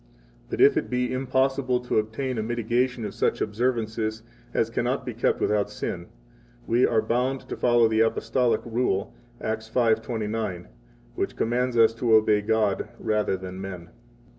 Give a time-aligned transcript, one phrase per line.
[0.49, 5.13] But if it be impossible to obtain a mitigation of such observances as cannot be
[5.13, 6.07] kept without sin,
[6.65, 10.65] we are bound to follow the apostolic rule, Acts 5:29,
[11.13, 13.89] which commands us to obey God rather than men.